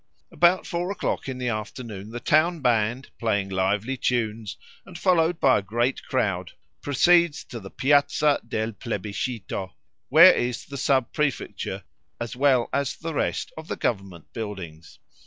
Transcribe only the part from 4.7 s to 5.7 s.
and followed by a